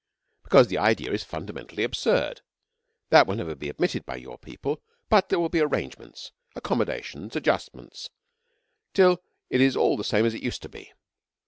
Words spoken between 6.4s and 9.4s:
accommodations, adjustments, till